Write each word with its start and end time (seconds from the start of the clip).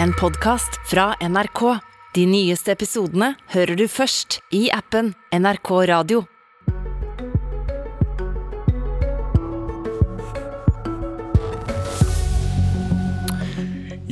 en 0.00 0.12
podkast 0.12 0.80
fra 0.90 1.14
NRK. 1.20 1.78
De 2.14 2.26
nyeste 2.28 2.72
episodene 2.72 3.32
hører 3.52 3.76
du 3.76 3.86
først 3.90 4.38
i 4.54 4.66
appen 4.72 5.12
NRK 5.32 5.70
Radio. 5.90 6.22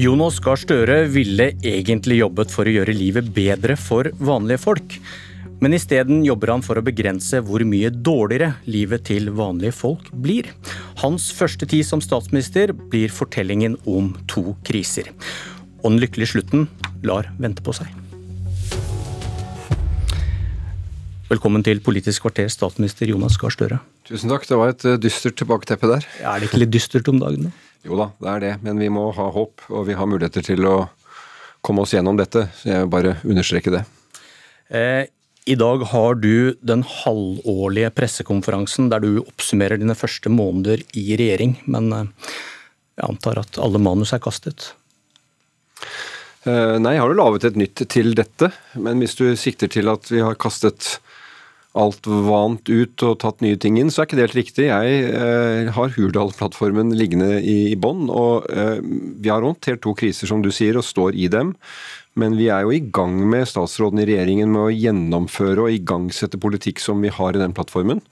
Jonas 0.01 0.39
Gahr 0.41 0.57
Støre 0.57 1.03
ville 1.13 1.51
egentlig 1.61 2.23
jobbet 2.23 2.53
for 2.55 2.65
å 2.65 2.73
gjøre 2.73 2.97
livet 2.97 3.29
bedre 3.37 3.77
for 3.77 4.09
vanlige 4.17 4.63
folk. 4.63 4.97
Men 5.61 5.77
isteden 5.77 6.23
jobber 6.25 6.55
han 6.55 6.65
for 6.65 6.81
å 6.81 6.85
begrense 6.85 7.43
hvor 7.45 7.61
mye 7.69 7.91
dårligere 7.93 8.55
livet 8.65 9.05
til 9.11 9.29
vanlige 9.37 9.77
folk 9.77 10.09
blir. 10.25 10.49
Hans 11.03 11.29
første 11.37 11.69
tid 11.69 11.85
som 11.85 12.01
statsminister 12.01 12.73
blir 12.73 13.13
fortellingen 13.13 13.77
om 13.85 14.15
to 14.25 14.55
kriser. 14.65 15.13
Og 15.81 15.95
den 15.95 16.01
lykkelige 16.03 16.35
slutten 16.35 16.69
lar 17.07 17.31
vente 17.41 17.65
på 17.65 17.73
seg. 17.77 17.89
Velkommen 21.31 21.63
til 21.63 21.79
Politisk 21.79 22.25
kvarter, 22.27 22.49
statsminister 22.51 23.09
Jonas 23.09 23.37
Gahr 23.39 23.55
Støre. 23.55 23.79
Tusen 24.09 24.33
takk. 24.33 24.49
Det 24.49 24.57
var 24.59 24.73
et 24.73 24.85
eh, 24.85 24.99
dystert 24.99 25.37
tilbaketeppe 25.39 25.87
der. 25.87 26.07
Er 26.27 26.41
det 26.43 26.49
ikke 26.49 26.65
litt 26.65 26.73
dystert 26.75 27.07
om 27.13 27.21
dagen, 27.23 27.47
da? 27.47 27.69
Jo 27.87 27.97
da, 27.97 28.09
det 28.19 28.33
er 28.33 28.43
det. 28.43 28.51
Men 28.67 28.83
vi 28.83 28.89
må 28.93 29.07
ha 29.15 29.29
håp, 29.33 29.63
og 29.71 29.87
vi 29.87 29.95
har 29.97 30.11
muligheter 30.11 30.45
til 30.45 30.67
å 30.69 30.75
komme 31.65 31.85
oss 31.87 31.95
gjennom 31.95 32.19
dette. 32.19 32.49
Så 32.59 32.73
jeg 32.73 32.83
vil 32.83 32.93
bare 32.93 33.15
understreke 33.23 33.73
det. 33.77 33.85
Eh, 34.75 35.07
I 35.47 35.57
dag 35.63 35.87
har 35.93 36.19
du 36.19 36.59
den 36.67 36.83
halvårlige 36.83 37.95
pressekonferansen 37.95 38.91
der 38.91 39.07
du 39.07 39.23
oppsummerer 39.23 39.81
dine 39.81 39.97
første 39.97 40.35
måneder 40.35 40.83
i 40.99 41.07
regjering. 41.15 41.57
Men 41.71 41.89
eh, 41.95 42.35
jeg 42.99 43.07
antar 43.07 43.45
at 43.47 43.63
alle 43.63 43.81
manus 43.81 44.13
er 44.13 44.21
kastet? 44.27 44.73
Eh, 46.49 46.77
nei, 46.81 46.95
jeg 46.97 47.03
har 47.05 47.13
jo 47.13 47.19
laget 47.19 47.51
et 47.51 47.59
nytt 47.61 47.85
til 47.93 48.15
dette. 48.17 48.51
Men 48.81 49.03
hvis 49.03 49.17
du 49.19 49.27
sikter 49.37 49.71
til 49.73 49.91
at 49.93 50.09
vi 50.13 50.23
har 50.25 50.39
kastet 50.41 50.99
alt 51.79 52.07
vant 52.07 52.67
ut 52.67 53.03
og 53.07 53.19
tatt 53.23 53.45
nye 53.45 53.59
ting 53.61 53.77
inn, 53.79 53.93
så 53.93 54.03
er 54.03 54.09
ikke 54.09 54.19
det 54.19 54.27
helt 54.27 54.41
riktig. 54.41 54.67
Jeg 54.71 55.05
eh, 55.15 55.71
har 55.77 55.95
Hurdal-plattformen 55.95 56.95
liggende 56.99 57.39
i, 57.39 57.71
i 57.71 57.79
bånn, 57.79 58.09
og 58.11 58.49
eh, 58.51 58.81
vi 58.83 59.31
har 59.31 59.47
håndtert 59.47 59.85
to 59.85 59.95
kriser, 59.99 60.31
som 60.31 60.43
du 60.43 60.51
sier, 60.55 60.81
og 60.81 60.87
står 60.87 61.19
i 61.19 61.29
dem. 61.31 61.55
Men 62.19 62.35
vi 62.41 62.49
er 62.51 62.65
jo 62.67 62.75
i 62.75 62.83
gang 62.83 63.21
med 63.31 63.47
statsråden 63.47 64.03
i 64.03 64.09
regjeringen 64.09 64.51
med 64.51 64.65
å 64.65 64.75
gjennomføre 64.75 65.69
og 65.69 65.77
igangsette 65.77 66.41
politikk 66.43 66.83
som 66.83 67.05
vi 67.05 67.13
har 67.15 67.37
i 67.37 67.43
den 67.43 67.55
plattformen. 67.55 68.03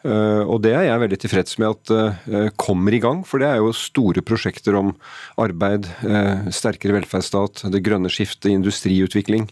Uh, 0.00 0.46
og 0.48 0.62
det 0.64 0.70
er 0.72 0.86
jeg 0.86 1.00
veldig 1.02 1.18
tilfreds 1.20 1.58
med 1.60 1.74
at 1.74 1.90
uh, 1.92 2.46
kommer 2.56 2.94
i 2.96 3.02
gang, 3.02 3.20
for 3.28 3.42
det 3.42 3.50
er 3.50 3.60
jo 3.60 3.74
store 3.76 4.22
prosjekter 4.24 4.78
om 4.78 4.94
arbeid, 5.36 5.90
uh, 6.06 6.48
sterkere 6.48 6.96
velferdsstat, 6.96 7.66
det 7.68 7.82
grønne 7.84 8.08
skiftet, 8.12 8.48
industriutvikling. 8.54 9.50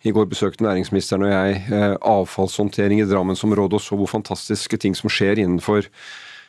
I 0.00 0.12
går 0.16 0.30
besøkte 0.30 0.64
næringsministeren 0.64 1.26
og 1.26 1.32
jeg 1.32 1.60
eh, 1.68 1.94
avfallshåndtering 2.08 3.02
i 3.02 3.08
Drammensområdet 3.08 3.76
og 3.76 3.82
så 3.84 3.98
hvor 4.00 4.08
fantastiske 4.08 4.78
ting 4.80 4.96
som 4.96 5.12
skjer 5.12 5.42
innenfor 5.42 5.84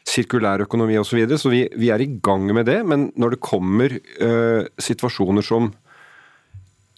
sirkulær 0.08 0.64
økonomi 0.64 0.96
osv. 0.98 1.10
Så, 1.12 1.18
videre. 1.20 1.40
så 1.42 1.52
vi, 1.52 1.66
vi, 1.76 1.92
er 1.92 2.02
i 2.02 2.10
gang 2.24 2.48
med 2.56 2.66
det. 2.70 2.80
Men 2.88 3.10
når 3.20 3.36
det 3.36 3.44
kommer 3.44 3.98
uh, 4.00 4.64
situasjoner 4.80 5.46
som 5.46 5.74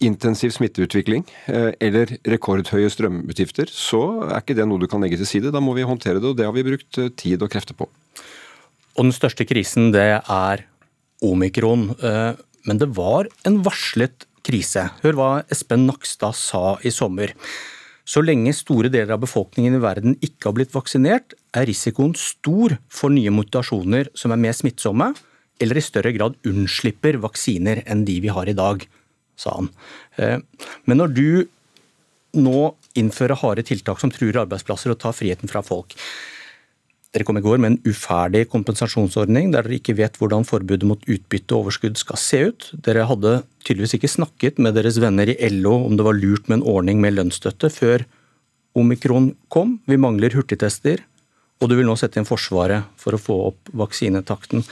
intensiv 0.06 0.52
smitteutvikling 0.54 1.24
uh, 1.48 1.72
eller 1.82 2.16
rekordhøye 2.28 2.90
strømutgifter, 2.92 3.70
så 3.70 4.02
er 4.28 4.38
ikke 4.40 4.56
det 4.58 4.68
noe 4.68 4.82
du 4.82 4.88
kan 4.90 5.02
legge 5.04 5.18
til 5.20 5.28
side. 5.30 5.52
Da 5.54 5.62
må 5.64 5.74
vi 5.76 5.86
håndtere 5.86 6.20
det, 6.20 6.30
og 6.30 6.38
det 6.38 6.46
har 6.48 6.54
vi 6.56 6.66
brukt 6.66 7.00
uh, 7.00 7.10
tid 7.10 7.42
og 7.42 7.52
krefter 7.52 7.76
på. 7.78 7.88
Og 8.94 9.08
den 9.08 9.14
største 9.16 9.46
krisen, 9.48 9.90
det 9.94 10.06
er 10.22 10.66
omikron. 11.24 11.88
Men 11.98 12.78
det 12.78 12.86
var 12.94 13.26
en 13.48 13.56
varslet 13.66 14.26
krise. 14.46 14.88
Hør 15.02 15.18
hva 15.18 15.30
Espen 15.52 15.86
Nakstad 15.88 16.36
sa 16.38 16.76
i 16.84 16.92
sommer. 16.94 17.32
Så 18.04 18.20
lenge 18.20 18.52
store 18.52 18.90
deler 18.92 19.16
av 19.16 19.22
befolkningen 19.22 19.78
i 19.78 19.82
verden 19.82 20.18
ikke 20.20 20.50
har 20.50 20.56
blitt 20.58 20.74
vaksinert, 20.76 21.32
er 21.56 21.64
risikoen 21.66 22.12
stor 22.20 22.76
for 22.92 23.12
nye 23.12 23.32
mutasjoner 23.32 24.10
som 24.18 24.34
er 24.34 24.42
mer 24.42 24.56
smittsomme, 24.56 25.14
eller 25.62 25.78
i 25.78 25.84
større 25.84 26.12
grad 26.12 26.36
unnslipper 26.44 27.16
vaksiner 27.22 27.80
enn 27.88 28.04
de 28.04 28.18
vi 28.20 28.32
har 28.34 28.50
i 28.50 28.56
dag, 28.58 28.84
sa 29.40 29.56
han. 29.58 29.70
Eh, 30.16 30.38
men 30.84 31.00
når 31.00 31.14
du 31.16 31.28
nå 32.34 32.70
innfører 32.98 33.38
harde 33.38 33.64
tiltak 33.66 34.00
som 34.02 34.10
truer 34.10 34.42
arbeidsplasser 34.42 34.92
og 34.92 35.00
tar 35.02 35.14
friheten 35.16 35.50
fra 35.50 35.62
folk, 35.66 35.94
dere 37.14 37.26
kom 37.26 37.38
i 37.38 37.44
går 37.44 37.60
med 37.62 37.70
en 37.70 37.92
uferdig 37.92 38.48
kompensasjonsordning 38.50 39.52
der 39.52 39.62
dere 39.62 39.76
ikke 39.78 39.94
vet 40.00 40.16
hvordan 40.18 40.46
forbudet 40.48 40.88
mot 40.88 41.04
utbytte 41.06 41.54
og 41.54 41.68
overskudd 41.68 42.00
skal 42.00 42.18
se 42.18 42.40
ut. 42.48 42.66
Dere 42.74 43.06
hadde 43.06 43.36
tydeligvis 43.62 43.94
ikke 44.00 44.10
snakket 44.10 44.58
med 44.58 44.74
deres 44.74 44.98
venner 45.02 45.30
i 45.30 45.50
LO 45.54 45.76
om 45.86 45.94
det 45.94 46.06
var 46.06 46.18
lurt 46.18 46.50
med 46.50 46.58
en 46.58 46.66
ordning 46.74 46.98
med 47.04 47.14
lønnsstøtte 47.14 47.70
før 47.70 48.02
omikron 48.74 49.30
kom. 49.46 49.78
Vi 49.86 50.00
mangler 50.00 50.34
hurtigtester, 50.34 51.04
og 51.62 51.70
du 51.70 51.76
vil 51.78 51.86
nå 51.86 51.94
sette 52.00 52.18
inn 52.18 52.26
Forsvaret 52.26 52.90
for 52.98 53.14
å 53.14 53.22
få 53.22 53.38
opp 53.52 53.70
vaksinetakten. 53.84 54.66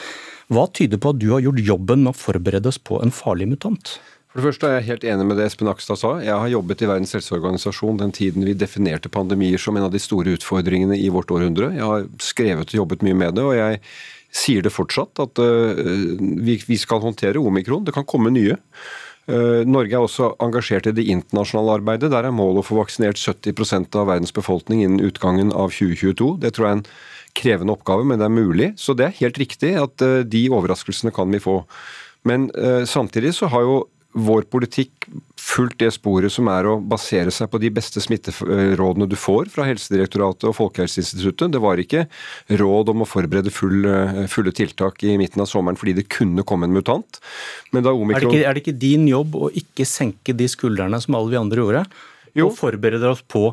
Hva 0.52 0.66
tyder 0.74 0.98
på 0.98 1.14
at 1.14 1.22
du 1.22 1.30
har 1.30 1.46
gjort 1.46 1.62
jobben 1.62 2.02
med 2.02 2.10
å 2.10 2.18
forberede 2.18 2.72
oss 2.72 2.82
på 2.82 2.98
en 3.04 3.14
farlig 3.14 3.46
mutant? 3.54 4.00
For 4.32 4.40
det 4.40 4.46
første 4.46 4.68
er 4.68 4.78
jeg 4.78 4.86
helt 4.86 5.02
enig 5.12 5.24
med 5.28 5.36
det 5.36 5.44
Espen 5.44 5.68
Akstad 5.68 5.98
sa. 6.00 6.14
Jeg 6.24 6.32
har 6.32 6.48
jobbet 6.48 6.80
i 6.80 6.86
Verdens 6.88 7.12
helseorganisasjon 7.12 7.98
den 8.00 8.14
tiden 8.16 8.46
vi 8.48 8.54
definerte 8.56 9.12
pandemier 9.12 9.60
som 9.60 9.76
en 9.76 9.84
av 9.84 9.92
de 9.92 10.00
store 10.00 10.32
utfordringene 10.38 10.96
i 10.96 11.10
vårt 11.12 11.34
århundre. 11.36 11.68
Jeg 11.76 11.84
har 11.84 12.08
skrevet 12.24 12.72
og 12.72 12.78
jobbet 12.78 13.04
mye 13.04 13.18
med 13.26 13.36
det, 13.36 13.44
og 13.44 13.52
jeg 13.58 13.82
sier 14.32 14.64
det 14.64 14.72
fortsatt 14.72 15.20
at 15.20 15.42
uh, 15.44 15.76
vi, 16.48 16.78
skal 16.80 17.04
håndtere 17.04 17.44
omikron. 17.44 17.84
Det 17.84 17.92
kan 17.92 18.08
komme 18.08 18.32
nye. 18.32 18.56
Uh, 19.28 19.68
Norge 19.68 19.92
er 19.92 20.00
også 20.00 20.32
engasjert 20.40 20.88
i 20.88 20.96
det 20.96 21.04
internasjonale 21.12 21.76
arbeidet. 21.82 22.14
Der 22.16 22.24
er 22.24 22.32
målet 22.32 22.64
å 22.64 22.68
få 22.70 22.80
vaksinert 22.80 23.20
70% 23.20 24.00
av 24.00 24.08
verdens 24.14 24.32
befolkning 24.32 24.80
innen 24.80 25.04
utgangen 25.12 25.52
av 25.52 25.76
2022. 25.76 26.38
Det 26.40 26.56
tror 26.56 26.70
jeg 26.70 26.78
er 26.78 26.80
en 26.80 26.86
krevende 27.36 27.76
oppgave, 27.76 28.08
men 28.08 28.16
det 28.16 28.30
er 28.30 28.38
mulig. 28.40 28.74
Så 28.80 28.96
det 28.96 29.10
er 29.10 29.20
helt 29.20 29.44
riktig 29.44 29.76
at 29.76 30.00
uh, 30.00 30.22
de 30.24 30.46
overraskelsene 30.48 31.12
kan 31.12 31.28
vi 31.28 31.44
få. 31.50 31.60
Men 32.24 32.52
samtidig 32.86 33.32
så 33.34 33.48
har 33.50 33.64
jo 33.66 33.72
vår 34.12 34.44
politikk 34.52 35.06
fulgt 35.40 35.80
det 35.82 35.90
sporet 35.94 36.32
som 36.32 36.48
er 36.52 36.68
å 36.68 36.76
basere 36.78 37.32
seg 37.34 37.48
på 37.50 37.60
de 37.62 37.70
beste 37.74 38.00
smitterådene 38.02 39.08
du 39.10 39.16
får 39.18 39.50
fra 39.52 39.66
Helsedirektoratet 39.68 40.46
og 40.50 40.56
Folkehelseinstituttet. 40.58 41.52
Det 41.54 41.62
var 41.62 41.80
ikke 41.80 42.04
råd 42.60 42.92
om 42.92 43.04
å 43.04 43.08
forberede 43.08 43.52
full, 43.54 43.84
eh, 43.88 44.22
fulle 44.32 44.52
tiltak 44.54 45.02
i 45.08 45.16
midten 45.20 45.42
av 45.42 45.50
sommeren 45.50 45.78
fordi 45.80 45.96
det 45.98 46.08
kunne 46.12 46.44
komme 46.46 46.68
en 46.68 46.76
mutant. 46.76 47.20
Men 47.72 47.86
da 47.86 47.94
omikron... 47.96 48.28
er, 48.28 48.28
det 48.28 48.32
ikke, 48.38 48.48
er 48.48 48.54
det 48.54 48.64
ikke 48.64 48.80
din 48.84 49.08
jobb 49.10 49.36
å 49.36 49.50
ikke 49.50 49.88
senke 49.88 50.36
de 50.36 50.48
skuldrene 50.50 51.00
som 51.02 51.18
alle 51.18 51.32
vi 51.32 51.40
andre 51.40 51.64
gjorde? 51.64 51.84
Jo. 52.36 52.48
Og 52.48 52.56
forberede 52.56 53.10
oss 53.12 53.24
på 53.28 53.50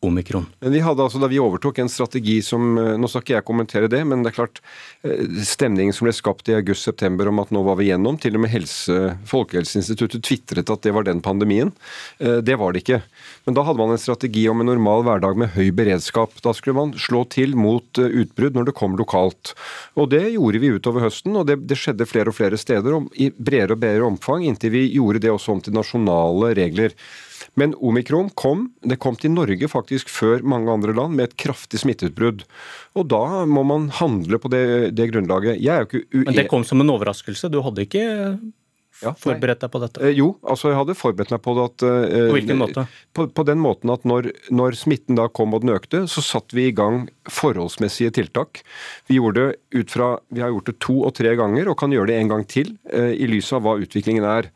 omikron. 0.00 0.46
Men 0.60 0.72
vi 0.72 0.80
hadde 0.80 1.04
altså, 1.04 1.20
Da 1.20 1.28
vi 1.28 1.40
overtok 1.40 1.78
en 1.78 1.90
strategi 1.92 2.38
som 2.44 2.78
eh, 2.80 2.94
Nå 3.00 3.08
skal 3.10 3.24
ikke 3.24 3.34
jeg 3.36 3.46
kommentere 3.46 3.90
det, 3.92 4.00
men 4.08 4.24
det 4.24 4.32
er 4.32 4.38
klart 4.38 4.60
eh, 5.04 5.26
stemningen 5.44 5.94
som 5.96 6.08
ble 6.08 6.14
skapt 6.16 6.48
i 6.48 6.56
august-september 6.56 7.28
om 7.28 7.42
at 7.42 7.52
nå 7.52 7.62
var 7.66 7.76
vi 7.80 7.90
gjennom, 7.90 8.16
til 8.20 8.38
og 8.38 8.44
med 8.44 8.52
helse, 8.52 8.96
Folkehelseinstituttet 9.28 10.24
tvitret 10.24 10.72
at 10.72 10.86
det 10.86 10.94
var 10.96 11.04
den 11.08 11.20
pandemien. 11.24 11.72
Eh, 12.18 12.40
det 12.44 12.56
var 12.60 12.72
det 12.72 12.84
ikke. 12.84 13.02
Men 13.44 13.58
da 13.58 13.66
hadde 13.66 13.82
man 13.82 13.94
en 13.94 14.00
strategi 14.00 14.46
om 14.48 14.64
en 14.64 14.70
normal 14.72 15.04
hverdag 15.06 15.40
med 15.42 15.52
høy 15.56 15.68
beredskap. 15.76 16.36
Da 16.44 16.54
skulle 16.56 16.78
man 16.78 16.96
slå 16.96 17.26
til 17.32 17.56
mot 17.58 18.00
utbrudd 18.00 18.56
når 18.56 18.70
det 18.70 18.76
kom 18.80 18.96
lokalt. 18.96 19.54
Og 20.00 20.10
det 20.14 20.24
gjorde 20.32 20.62
vi 20.62 20.72
utover 20.76 21.08
høsten, 21.08 21.36
og 21.36 21.48
det, 21.50 21.60
det 21.68 21.78
skjedde 21.78 22.08
flere 22.08 22.32
og 22.32 22.38
flere 22.40 22.60
steder 22.60 22.96
i 23.20 23.30
bredere 23.36 23.76
og 23.76 23.82
bredere 23.82 24.08
omfang, 24.08 24.46
inntil 24.48 24.72
vi 24.72 24.86
gjorde 24.94 25.20
det 25.22 25.32
også 25.34 25.56
om 25.56 25.64
til 25.64 25.76
nasjonale 25.76 26.54
regler. 26.56 26.96
Men 27.60 27.74
omikron 27.78 28.30
kom. 28.38 28.68
Det 28.82 28.98
kom 29.02 29.18
til 29.20 29.34
Norge 29.34 29.70
faktisk 29.70 30.12
før 30.12 30.44
mange 30.46 30.72
andre 30.72 30.94
land 30.96 31.16
med 31.16 31.30
et 31.30 31.36
kraftig 31.40 31.82
smitteutbrudd. 31.82 32.46
Og 32.98 33.10
da 33.10 33.44
må 33.48 33.64
man 33.66 33.90
handle 34.00 34.40
på 34.42 34.50
det, 34.52 34.64
det 34.96 35.10
grunnlaget. 35.12 35.60
Jeg 35.60 35.74
er 35.74 35.84
jo 35.84 35.90
ikke 35.90 36.24
Men 36.26 36.40
det 36.42 36.48
kom 36.52 36.66
som 36.66 36.82
en 36.82 36.96
overraskelse? 36.96 37.52
Du 37.52 37.60
hadde 37.64 37.86
ikke 37.86 38.06
ja, 39.00 39.12
forberedt 39.16 39.62
deg 39.62 39.72
på 39.72 39.80
dette? 39.82 40.02
Eh, 40.04 40.14
jo, 40.18 40.32
altså 40.44 40.70
jeg 40.70 40.78
hadde 40.80 40.96
forberedt 40.98 41.32
meg 41.32 41.42
på 41.44 41.54
det 41.56 41.64
at 41.68 41.84
eh, 41.86 42.26
På 42.28 42.36
hvilken 42.36 42.60
måte? 42.60 42.84
På, 43.16 43.26
på 43.32 43.46
den 43.48 43.62
måten 43.62 43.92
at 43.94 44.04
når, 44.08 44.30
når, 44.52 44.76
smitten 44.78 45.18
da 45.18 45.28
kom 45.32 45.56
og 45.56 45.64
den 45.64 45.74
økte, 45.74 46.04
så 46.10 46.24
satte 46.24 46.56
vi 46.58 46.68
i 46.68 46.76
gang 46.76 47.06
forholdsmessige 47.30 48.12
tiltak. 48.20 48.62
Vi 49.10 49.18
gjorde 49.20 49.48
det 49.48 49.80
ut 49.80 49.96
fra 49.96 50.12
Vi 50.28 50.44
har 50.44 50.52
gjort 50.52 50.70
det 50.72 50.78
to 50.84 51.00
og 51.06 51.14
tre 51.16 51.34
ganger, 51.38 51.70
og 51.70 51.78
kan 51.80 51.94
gjøre 51.94 52.12
det 52.12 52.20
en 52.20 52.32
gang 52.34 52.46
til, 52.50 52.76
eh, 52.92 53.14
i 53.16 53.28
lys 53.30 53.52
av 53.56 53.64
hva 53.64 53.78
utviklingen 53.80 54.26
er. 54.26 54.50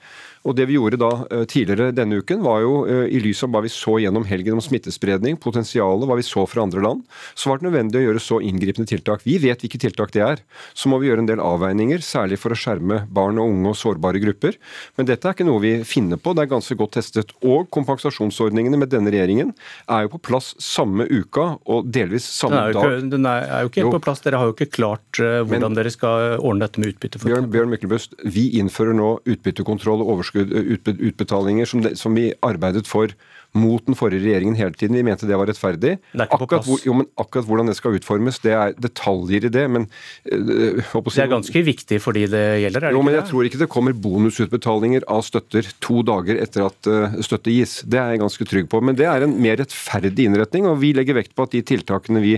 Og 0.44 0.56
Det 0.56 0.66
vi 0.68 0.76
gjorde 0.76 1.00
da 1.00 1.10
eh, 1.32 1.44
tidligere 1.48 1.92
denne 1.96 2.20
uken, 2.20 2.42
var 2.44 2.60
jo 2.60 2.74
eh, 2.84 3.06
i 3.16 3.20
lys 3.22 3.42
av 3.46 3.52
hva 3.54 3.62
vi 3.64 3.72
så 3.72 3.96
gjennom 4.02 4.26
helgen 4.28 4.58
om 4.58 4.62
smittespredning, 4.64 5.38
potensialet, 5.40 6.04
hva 6.08 6.18
vi 6.18 6.26
så 6.26 6.44
fra 6.48 6.64
andre 6.66 6.82
land, 6.84 7.04
så 7.32 7.50
var 7.50 7.60
det 7.60 7.68
nødvendig 7.68 8.00
å 8.00 8.04
gjøre 8.04 8.22
så 8.22 8.40
inngripende 8.44 8.88
tiltak. 8.90 9.24
Vi 9.24 9.38
vet 9.40 9.64
hvilke 9.64 9.80
tiltak 9.80 10.12
det 10.14 10.24
er. 10.24 10.42
Så 10.76 10.90
må 10.92 10.98
vi 11.00 11.08
gjøre 11.08 11.24
en 11.24 11.30
del 11.30 11.42
avveininger, 11.42 12.04
særlig 12.04 12.38
for 12.42 12.52
å 12.52 12.58
skjerme 12.58 13.04
barn 13.14 13.40
og 13.40 13.54
unge 13.54 13.72
og 13.72 13.78
sårbare 13.80 14.20
grupper. 14.22 14.58
Men 14.98 15.08
dette 15.08 15.30
er 15.30 15.36
ikke 15.36 15.48
noe 15.48 15.62
vi 15.64 15.72
finner 15.88 16.20
på, 16.20 16.36
det 16.36 16.44
er 16.44 16.52
ganske 16.52 16.76
godt 16.78 16.98
testet. 16.98 17.32
Og 17.44 17.70
kompensasjonsordningene 17.74 18.80
med 18.80 18.92
denne 18.92 19.14
regjeringen 19.14 19.54
er 19.88 20.04
jo 20.04 20.14
på 20.18 20.22
plass 20.28 20.52
samme 20.62 21.08
uka 21.08 21.54
og 21.64 21.88
delvis 21.88 22.28
samme 22.28 22.66
den 22.68 22.76
ikke, 22.76 23.10
den 23.14 23.28
er, 23.30 23.48
jo 23.64 23.72
ikke 23.72 23.84
helt 23.84 23.96
på 23.96 24.04
plass. 24.10 24.22
Dere 24.24 24.40
har 24.40 24.50
jo 24.50 24.56
ikke 24.56 24.70
klart 24.76 25.22
uh, 25.22 25.40
hvordan 25.40 25.70
Men, 25.70 25.78
dere 25.80 25.92
skal 25.92 26.36
ordne 26.36 26.68
dette 26.68 26.82
med 26.82 26.92
utbytte. 26.92 27.22
Bjørn, 27.24 27.48
Bjørn 27.52 27.72
Myklebust, 27.72 28.16
vi 28.28 28.46
innfører 28.60 28.96
nå 28.96 29.10
utbyttekontroll 29.24 30.04
og 30.04 30.14
overskudd, 30.16 30.33
utbetalinger 30.34 31.68
som, 31.68 31.82
det, 31.84 31.96
som 31.98 32.14
vi 32.16 32.32
arbeidet 32.42 32.88
for 32.90 33.14
mot 33.54 33.84
den 33.86 33.94
forrige 33.94 34.24
regjeringen 34.24 34.56
hele 34.58 34.74
tiden. 34.74 34.96
Vi 34.98 35.04
mente 35.06 35.28
det 35.28 35.36
var 35.38 35.46
rettferdig. 35.46 35.96
Det 36.12 36.26
akkurat, 36.26 36.66
hvor, 36.66 36.80
jo, 36.82 36.96
men 36.98 37.06
akkurat 37.20 37.46
hvordan 37.46 37.70
det 37.70 37.76
skal 37.78 37.94
utformes, 37.98 38.40
det 38.42 38.54
er 38.54 38.74
detaljer 38.82 39.46
i 39.46 39.52
det. 39.54 39.64
men 39.70 39.86
øh, 40.26 40.82
Det 40.82 41.22
er 41.22 41.30
ganske 41.30 41.62
viktig 41.62 42.00
for 42.02 42.16
de 42.16 42.26
det 42.26 42.44
gjelder? 42.64 42.82
er 42.82 42.90
det 42.90 42.96
jo, 42.96 42.98
ikke 42.98 43.06
men 43.06 43.14
Jeg 43.14 43.22
det? 43.22 43.30
tror 43.30 43.48
ikke 43.48 43.60
det 43.62 43.68
kommer 43.70 43.94
bonusutbetalinger 43.94 45.06
av 45.08 45.22
støtter 45.22 45.68
to 45.80 46.02
dager 46.02 46.40
etter 46.42 46.66
at 46.66 46.90
uh, 46.90 47.14
støtte 47.22 47.54
gis. 47.54 47.82
Det 47.86 48.00
er 48.00 48.14
jeg 48.14 48.22
ganske 48.24 48.48
trygg 48.50 48.68
på. 48.72 48.82
Men 48.82 48.98
det 48.98 49.06
er 49.06 49.26
en 49.26 49.36
mer 49.40 49.60
rettferdig 49.62 50.26
innretning, 50.26 50.66
og 50.66 50.80
vi 50.82 50.92
legger 50.96 51.14
vekt 51.14 51.34
på 51.36 51.46
at 51.46 51.54
de 51.54 51.62
tiltakene 51.62 52.22
vi 52.24 52.34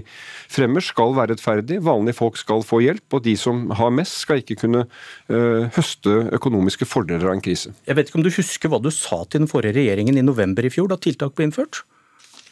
fremmer 0.52 0.84
skal 0.84 1.16
være 1.16 1.34
rettferdige. 1.34 1.80
Vanlige 1.80 2.18
folk 2.20 2.36
skal 2.36 2.64
få 2.66 2.82
hjelp, 2.84 3.06
og 3.16 3.24
de 3.24 3.36
som 3.40 3.70
har 3.76 3.90
mest 3.94 4.20
skal 4.26 4.44
ikke 4.44 4.58
kunne 4.66 4.84
øh, 5.32 5.72
høste 5.76 6.28
økonomiske 6.36 6.84
fordeler 6.88 7.30
av 7.30 7.38
en 7.38 7.44
krise. 7.44 7.72
Jeg 7.88 7.96
vet 7.96 8.10
ikke 8.10 8.20
om 8.20 8.26
du 8.26 8.32
husker 8.34 8.72
hva 8.72 8.82
du 8.82 8.92
sa 8.92 9.22
til 9.24 9.44
den 9.44 9.50
forrige 9.50 9.78
regjeringen 9.80 10.20
i 10.20 10.24
november 10.26 10.66
i 10.66 10.72
fjor? 10.72 10.90
da 10.92 10.98
tiltak 11.06 11.36
ble 11.38 11.48
innført? 11.48 11.84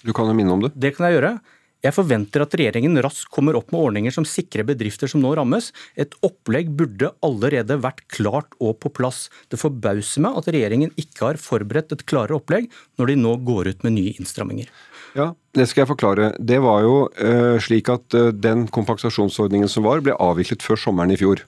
Du 0.05 0.13
kan 0.17 0.29
jo 0.29 0.37
minne 0.37 0.55
om 0.55 0.65
det. 0.65 0.73
Det 0.77 0.95
kan 0.97 1.09
jeg 1.09 1.19
gjøre. 1.19 1.37
Jeg 1.85 1.93
forventer 1.93 2.41
at 2.41 2.55
regjeringen 2.57 2.97
raskt 3.05 3.29
kommer 3.33 3.59
opp 3.59 3.69
med 3.73 3.83
ordninger 3.83 4.15
som 4.15 4.25
sikrer 4.25 4.65
bedrifter 4.65 5.11
som 5.11 5.21
nå 5.21 5.35
rammes. 5.37 5.69
Et 6.01 6.15
opplegg 6.25 6.71
burde 6.73 7.11
allerede 7.25 7.77
vært 7.83 8.01
klart 8.09 8.57
og 8.57 8.79
på 8.81 8.93
plass. 8.97 9.27
Det 9.53 9.61
forbauser 9.61 10.25
meg 10.25 10.41
at 10.41 10.49
regjeringen 10.55 10.95
ikke 11.01 11.27
har 11.27 11.41
forberedt 11.41 11.93
et 11.93 12.07
klarere 12.09 12.39
opplegg 12.39 12.71
når 13.01 13.13
de 13.13 13.19
nå 13.21 13.37
går 13.45 13.73
ut 13.75 13.85
med 13.85 13.99
nye 13.99 14.17
innstramminger. 14.17 14.73
Ja, 15.15 15.35
Det 15.55 15.69
skal 15.71 15.85
jeg 15.85 15.93
forklare. 15.93 16.33
Det 16.41 16.57
var 16.65 16.81
jo 16.83 16.95
uh, 17.07 17.61
slik 17.63 17.93
at 17.93 18.17
uh, 18.17 18.33
den 18.33 18.65
kompensasjonsordningen 18.73 19.71
som 19.71 19.85
var, 19.87 20.01
ble 20.03 20.17
avviklet 20.17 20.65
før 20.65 20.81
sommeren 20.81 21.13
i 21.15 21.21
fjor 21.21 21.45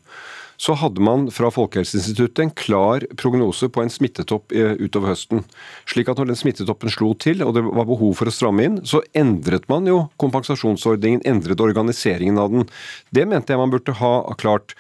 så 0.61 0.77
hadde 0.81 1.03
man 1.05 1.29
fra 1.35 1.51
Folkehelseinstituttet 1.53 2.43
en 2.43 2.53
klar 2.57 3.07
prognose 3.21 3.69
på 3.73 3.83
en 3.83 3.93
smittetopp 3.93 4.55
eh, 4.57 4.75
utover 4.81 5.13
høsten. 5.13 5.45
Slik 5.89 6.11
at 6.11 6.21
når 6.21 6.33
den 6.33 6.41
smittetoppen 6.41 6.93
slo 6.93 7.13
til 7.21 7.45
og 7.47 7.55
det 7.57 7.65
var 7.67 7.89
behov 7.89 8.17
for 8.19 8.31
å 8.31 8.35
stramme 8.35 8.67
inn, 8.67 8.79
så 8.89 9.03
endret 9.17 9.69
man 9.73 9.89
jo 9.89 10.07
kompensasjonsordningen, 10.23 11.25
endret 11.29 11.63
organiseringen 11.63 12.41
av 12.41 12.53
den. 12.53 12.69
Det 13.15 13.27
mente 13.29 13.53
jeg 13.53 13.63
man 13.63 13.75
burde 13.75 13.97
ha 14.01 14.15
klart. 14.41 14.77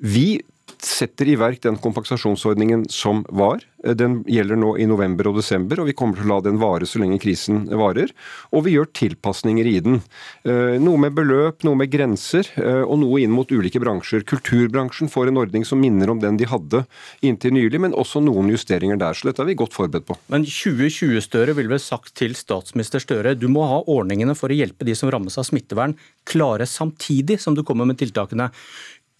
Vi 0.00 0.40
setter 0.84 1.28
i 1.28 1.36
verk 1.38 1.62
den 1.64 1.78
kompensasjonsordningen 1.80 2.86
som 2.92 3.24
var. 3.28 3.62
Den 3.80 4.18
gjelder 4.28 4.58
nå 4.60 4.74
i 4.76 4.86
november 4.88 5.30
og 5.30 5.38
desember, 5.38 5.80
og 5.80 5.88
vi 5.88 5.94
kommer 5.96 6.18
til 6.18 6.28
å 6.28 6.34
la 6.34 6.38
den 6.44 6.58
vare 6.60 6.88
så 6.88 7.00
lenge 7.00 7.20
krisen 7.22 7.62
varer. 7.80 8.12
Og 8.52 8.66
vi 8.66 8.74
gjør 8.74 8.90
tilpasninger 8.96 9.68
i 9.70 9.76
den. 9.84 10.00
Eh, 10.44 10.76
noe 10.82 11.00
med 11.00 11.16
beløp, 11.16 11.64
noe 11.64 11.78
med 11.80 11.92
grenser, 11.92 12.50
eh, 12.60 12.82
og 12.84 13.00
noe 13.00 13.22
inn 13.22 13.32
mot 13.32 13.48
ulike 13.48 13.80
bransjer. 13.80 14.26
Kulturbransjen 14.28 15.08
får 15.12 15.30
en 15.30 15.40
ordning 15.40 15.64
som 15.64 15.80
minner 15.80 16.12
om 16.12 16.20
den 16.20 16.36
de 16.40 16.48
hadde 16.50 16.84
inntil 17.24 17.56
nylig, 17.56 17.80
men 17.80 17.96
også 17.96 18.20
noen 18.24 18.52
justeringer 18.52 19.00
der. 19.00 19.16
Så 19.16 19.30
dette 19.30 19.44
er 19.44 19.48
vi 19.48 19.58
godt 19.62 19.76
forberedt 19.76 20.08
på. 20.10 20.18
Men 20.28 20.44
2020-Støre 20.44 21.56
ville 21.56 21.72
vel 21.72 21.82
sagt 21.82 22.14
til 22.20 22.36
statsminister 22.36 23.00
Støre 23.00 23.36
du 23.38 23.48
må 23.48 23.64
ha 23.64 23.80
ordningene 23.88 24.36
for 24.36 24.52
å 24.52 24.60
hjelpe 24.60 24.84
de 24.84 24.96
som 24.98 25.08
rammes 25.12 25.38
av 25.40 25.48
smittevern 25.48 25.96
klare 26.28 26.68
samtidig 26.68 27.40
som 27.40 27.56
du 27.56 27.64
kommer 27.66 27.88
med 27.88 27.98
tiltakene. 28.00 28.50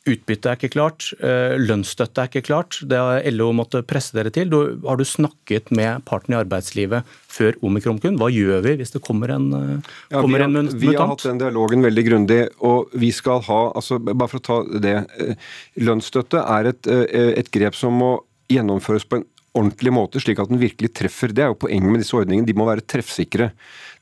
Utbytte 0.09 0.49
er 0.49 0.57
ikke 0.57 0.71
klart, 0.73 1.11
eh, 1.21 1.59
lønnsstøtte 1.61 2.23
er 2.23 2.31
ikke 2.31 2.47
klart. 2.47 2.79
Det 2.89 2.97
har 2.97 3.21
LO 3.35 3.51
måttet 3.53 3.85
presse 3.87 4.15
dere 4.17 4.31
til. 4.33 4.49
har 4.49 4.97
du 4.97 5.05
snakket 5.05 5.71
med 5.71 6.05
partene 6.07 6.39
i 6.39 6.41
arbeidslivet 6.41 7.05
før 7.29 7.53
omikron 7.63 8.01
kun? 8.01 8.17
Hva 8.17 8.31
gjør 8.33 8.63
vi 8.65 8.77
hvis 8.81 8.93
det 8.93 9.03
kommer 9.05 9.29
en, 9.29 9.53
eh, 9.53 9.91
ja, 10.11 10.23
kommer 10.23 10.39
vi, 10.39 10.43
har, 10.43 10.49
en 10.49 10.53
mutant? 10.53 10.81
Vi 10.81 10.97
har 10.97 11.07
hatt 11.07 11.23
den 11.23 11.39
dialogen 11.39 11.83
veldig 11.83 12.07
grundig, 12.09 12.49
og 12.61 12.89
vi 12.95 13.11
skal 13.13 13.43
ha 13.43 13.73
altså 13.75 13.99
Bare 14.01 14.29
for 14.29 14.41
å 14.41 14.43
ta 14.43 14.81
det. 14.81 14.97
Eh, 15.21 15.35
lønnsstøtte 15.77 16.41
er 16.49 16.73
et, 16.73 16.87
et 16.87 17.51
grep 17.51 17.75
som 17.75 17.93
må 17.93 18.25
gjennomføres 18.49 19.05
på 19.05 19.21
en 19.21 19.27
ordentlig 19.57 19.93
måte, 19.95 20.23
slik 20.23 20.41
at 20.43 20.51
den 20.51 20.61
virkelig 20.61 20.93
treffer. 20.95 21.33
Det 21.35 21.45
er 21.45 21.53
jo 21.53 21.61
poenget 21.67 21.91
med 21.91 22.05
disse 22.05 22.17
ordningene. 22.17 22.47
De 22.49 22.57
må 22.57 22.69
være 22.69 22.87
treffsikre 22.87 23.51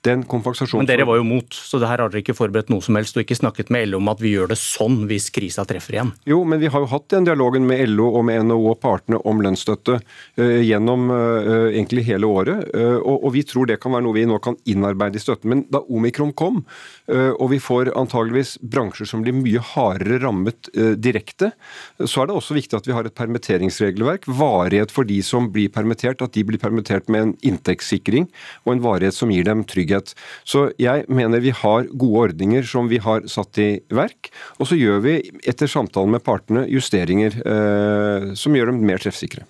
den 0.06 0.22
kompensasjonen... 0.28 0.84
Men 0.84 0.90
dere 0.90 1.06
var 1.08 1.18
jo 1.18 1.24
mot, 1.26 1.54
så 1.54 1.80
det 1.82 1.88
her 1.90 2.02
har 2.02 2.12
dere 2.12 2.22
ikke 2.22 2.36
forberedt 2.38 2.70
noe 2.70 2.84
som 2.84 2.96
helst 2.98 3.16
og 3.16 3.24
ikke 3.24 3.38
snakket 3.38 3.72
med 3.74 3.88
LO 3.90 3.98
om 3.98 4.10
at 4.12 4.20
vi 4.22 4.30
gjør 4.34 4.52
det 4.52 4.58
sånn 4.60 5.00
hvis 5.10 5.26
krisa 5.34 5.64
treffer 5.68 5.96
igjen? 5.96 6.12
Jo, 6.28 6.38
men 6.46 6.62
vi 6.62 6.70
har 6.70 6.84
jo 6.84 6.90
hatt 6.92 7.08
den 7.10 7.26
dialogen 7.26 7.66
med 7.66 7.82
LO 7.90 8.12
og 8.20 8.26
med 8.28 8.46
NHO 8.46 8.70
og 8.72 8.78
partene 8.82 9.18
om 9.28 9.42
lønnsstøtte 9.42 9.98
uh, 9.98 10.60
gjennom 10.62 11.08
uh, 11.10 11.66
egentlig 11.72 12.06
hele 12.06 12.30
året, 12.30 12.68
uh, 12.70 12.98
og, 13.00 13.16
og, 13.16 13.28
vi 13.34 13.42
tror 13.48 13.68
det 13.70 13.80
kan 13.82 13.94
være 13.94 14.06
noe 14.06 14.16
vi 14.16 14.26
nå 14.28 14.38
kan 14.42 14.58
innarbeide 14.70 15.18
i 15.18 15.22
støtten. 15.22 15.50
Men 15.50 15.64
da 15.72 15.82
omikron 15.82 16.32
kom, 16.36 16.62
og 17.08 17.46
vi 17.52 17.58
får 17.62 17.90
antageligvis 17.96 18.56
bransjer 18.60 19.08
som 19.08 19.22
blir 19.24 19.36
mye 19.36 19.60
hardere 19.64 20.18
rammet 20.22 20.68
direkte, 21.00 21.50
så 22.04 22.22
er 22.22 22.28
det 22.28 22.36
også 22.36 22.56
viktig 22.56 22.76
at 22.76 22.88
vi 22.88 22.94
har 22.96 23.06
et 23.08 23.16
permitteringsregelverk, 23.16 24.26
varighet 24.28 24.92
for 24.92 25.08
de 25.08 25.20
som 25.24 25.37
blir 25.52 25.70
permittert, 25.70 26.22
at 26.24 26.34
de 26.34 26.42
blir 26.48 26.58
permittert 26.58 27.06
med 27.12 27.22
en 27.22 27.34
inntektssikring 27.46 28.26
og 28.64 28.74
en 28.74 28.82
varighet 28.82 29.14
som 29.14 29.30
gir 29.30 29.46
dem 29.46 29.62
trygghet. 29.68 30.14
Så 30.42 30.68
jeg 30.82 31.06
mener 31.06 31.44
vi 31.44 31.54
har 31.54 31.86
gode 31.94 32.24
ordninger 32.28 32.66
som 32.66 32.90
vi 32.90 32.98
har 33.04 33.28
satt 33.30 33.60
i 33.62 33.70
verk. 33.94 34.32
Og 34.58 34.70
så 34.70 34.78
gjør 34.78 35.04
vi 35.06 35.16
etter 35.48 35.70
samtalen 35.70 36.16
med 36.16 36.26
partene 36.26 36.66
justeringer 36.66 37.38
eh, 37.44 38.32
som 38.38 38.58
gjør 38.58 38.72
dem 38.72 38.82
mer 38.88 39.02
treffsikre. 39.02 39.46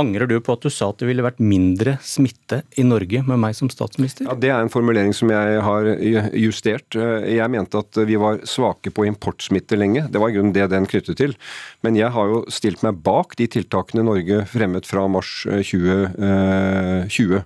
Angrer 0.00 0.24
du 0.24 0.38
på 0.40 0.54
at 0.56 0.62
du 0.64 0.70
sa 0.72 0.88
at 0.88 1.02
det 1.02 1.08
ville 1.10 1.24
vært 1.24 1.40
mindre 1.44 1.98
smitte 2.00 2.62
i 2.80 2.84
Norge 2.86 3.20
med 3.26 3.40
meg 3.42 3.56
som 3.58 3.68
statsminister? 3.68 4.24
Ja, 4.24 4.34
Det 4.34 4.48
er 4.48 4.62
en 4.64 4.72
formulering 4.72 5.12
som 5.12 5.28
jeg 5.28 5.60
har 5.60 5.88
justert. 6.32 6.96
Jeg 6.96 7.52
mente 7.52 7.82
at 7.82 8.00
vi 8.08 8.16
var 8.16 8.40
svake 8.48 8.88
på 8.94 9.04
importsmitte 9.04 9.76
lenge. 9.76 10.06
Det 10.08 10.22
var 10.22 10.32
i 10.32 10.38
grunnen 10.38 10.54
det 10.56 10.70
den 10.72 10.88
knyttet 10.88 11.20
til. 11.20 11.36
Men 11.84 11.98
jeg 11.98 12.08
har 12.14 12.32
jo 12.32 12.40
stilt 12.48 12.80
meg 12.86 13.02
bak 13.04 13.36
de 13.36 13.50
tiltakene 13.52 14.04
Norge 14.06 14.46
fremmet 14.48 14.88
fra 14.88 15.04
mars 15.12 15.42
2020. 15.44 17.42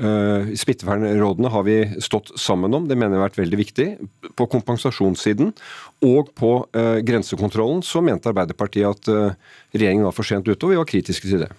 Uh, 0.00 0.54
Smittevernrådene 0.56 1.50
har 1.52 1.64
vi 1.66 1.74
stått 2.00 2.30
sammen 2.40 2.72
om, 2.72 2.86
det 2.88 2.96
mener 2.96 3.18
jeg 3.18 3.20
har 3.20 3.26
vært 3.26 3.40
veldig 3.42 3.58
viktig. 3.60 3.88
På 4.38 4.46
kompensasjonssiden 4.48 5.50
og 6.06 6.30
på 6.38 6.52
grensekontrollen 7.04 7.82
så 7.84 8.00
mente 8.00 8.30
Arbeiderpartiet 8.30 8.94
at 9.10 9.34
regjeringen 9.74 10.06
var 10.06 10.16
for 10.16 10.24
sent 10.24 10.48
ute, 10.48 10.62
og 10.64 10.72
vi 10.72 10.80
var 10.80 10.88
kritiske 10.88 11.28
til 11.28 11.44
det. 11.44 11.50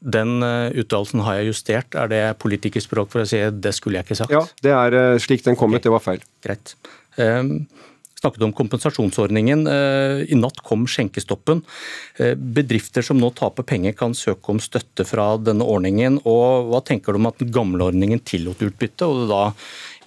Den 0.00 0.42
uttalelsen 0.42 1.24
har 1.26 1.40
jeg 1.40 1.52
justert. 1.52 1.96
Er 1.98 2.10
det 2.12 2.22
politikerspråk 2.42 3.10
for 3.10 3.24
å 3.24 3.28
si 3.28 3.40
det 3.50 3.74
skulle 3.74 3.98
jeg 3.98 4.06
ikke 4.06 4.20
sagt? 4.20 4.34
Ja, 4.34 4.44
det 4.62 4.74
er 4.74 5.18
slik 5.22 5.42
den 5.46 5.58
kom 5.58 5.74
ut. 5.74 5.82
Det 5.82 5.90
var 5.92 6.04
feil. 6.04 6.22
Greit. 6.44 6.76
Um, 7.18 7.66
snakket 8.20 8.42
om 8.42 8.52
kompensasjonsordningen. 8.52 9.66
Eh, 9.66 10.32
I 10.32 10.38
natt 10.38 10.60
kom 10.66 10.86
skjenkestoppen. 10.90 11.62
Eh, 12.16 12.34
bedrifter 12.34 13.02
som 13.02 13.18
nå 13.20 13.30
taper 13.36 13.66
penger 13.66 13.94
kan 13.98 14.14
søke 14.14 14.52
om 14.52 14.60
støtte 14.62 15.06
fra 15.06 15.36
denne 15.38 15.64
ordningen. 15.64 16.20
og 16.24 16.72
Hva 16.72 16.82
tenker 16.84 17.12
du 17.12 17.20
om 17.20 17.30
at 17.30 17.38
den 17.38 17.52
gamle 17.54 17.90
ordningen 17.90 18.20
tillot 18.20 18.62
utbytte, 18.62 19.06
og 19.06 19.28
da 19.30 19.42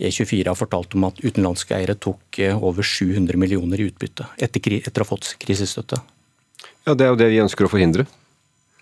E24 0.01 0.47
har 0.47 0.59
fortalt 0.59 0.95
om 0.95 1.05
at 1.07 1.21
utenlandske 1.23 1.75
eiere 1.77 1.95
tok 1.95 2.39
eh, 2.39 2.55
over 2.55 2.83
700 2.83 3.37
millioner 3.37 3.79
i 3.79 3.89
utbytte 3.91 4.27
etter, 4.37 4.79
etter 4.81 5.03
å 5.03 5.07
ha 5.07 5.13
fått 5.15 5.35
krisestøtte? 5.39 6.01
Ja, 6.85 6.95
Det 6.95 7.05
er 7.05 7.13
jo 7.13 7.19
det 7.19 7.29
vi 7.29 7.43
ønsker 7.43 7.67
å 7.67 7.71
forhindre. 7.71 8.07